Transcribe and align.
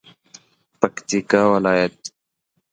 پکتیکا 0.79 1.41
ولایت 1.51 1.97